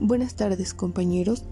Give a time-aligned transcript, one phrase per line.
[0.00, 1.44] Buenas tardes compañeros.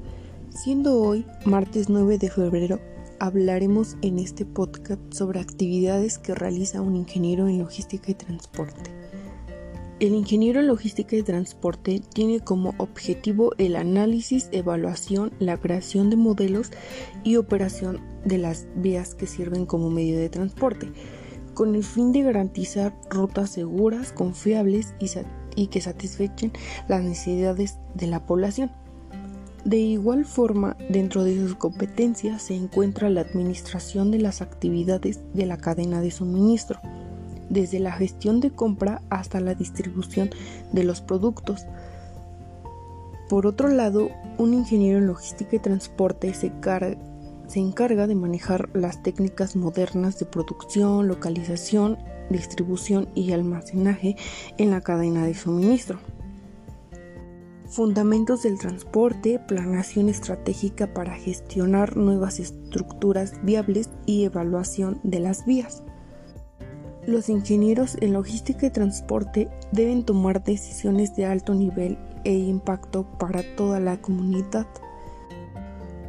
[0.51, 2.81] Siendo hoy martes 9 de febrero,
[3.19, 8.93] hablaremos en este podcast sobre actividades que realiza un ingeniero en logística y transporte.
[9.99, 16.17] El ingeniero en logística y transporte tiene como objetivo el análisis, evaluación, la creación de
[16.17, 16.71] modelos
[17.25, 20.93] y operación de las vías que sirven como medio de transporte,
[21.55, 26.53] con el fin de garantizar rutas seguras, confiables y satisfactorias y que satisfechen
[26.87, 28.71] las necesidades de la población.
[29.65, 35.45] De igual forma, dentro de sus competencias se encuentra la administración de las actividades de
[35.45, 36.79] la cadena de suministro,
[37.51, 40.31] desde la gestión de compra hasta la distribución
[40.73, 41.67] de los productos.
[43.29, 46.53] Por otro lado, un ingeniero en logística y transporte se,
[47.47, 51.99] se encarga de manejar las técnicas modernas de producción, localización
[52.31, 54.17] distribución y almacenaje
[54.59, 55.99] en la cadena de suministro.
[57.69, 65.83] Fundamentos del transporte, planación estratégica para gestionar nuevas estructuras viables y evaluación de las vías.
[67.07, 73.43] Los ingenieros en logística y transporte deben tomar decisiones de alto nivel e impacto para
[73.57, 74.67] toda la comunidad.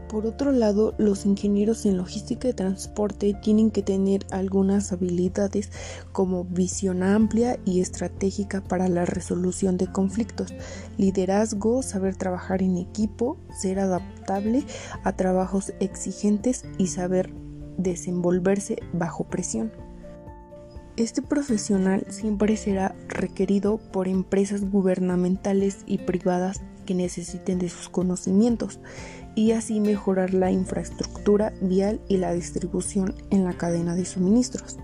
[0.10, 5.70] Por otro lado, los ingenieros en logística y transporte tienen que tener algunas habilidades
[6.14, 10.54] como visión amplia y estratégica para la resolución de conflictos,
[10.98, 14.64] liderazgo, saber trabajar en equipo, ser adaptable
[15.04, 17.34] a trabajos exigentes y saber
[17.78, 19.74] desenvolverse bajo presión.
[20.96, 28.80] Este profesional siempre será requerido por empresas gubernamentales y privadas que necesiten de sus conocimientos
[29.36, 34.78] y así mejorar la infraestructura vial y la distribución en la cadena de suministros.